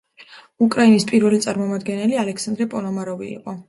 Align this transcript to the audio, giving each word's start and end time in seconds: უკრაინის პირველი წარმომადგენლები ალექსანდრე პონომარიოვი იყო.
უკრაინის 0.67 1.05
პირველი 1.13 1.41
წარმომადგენლები 1.45 2.21
ალექსანდრე 2.27 2.73
პონომარიოვი 2.77 3.35
იყო. 3.41 3.59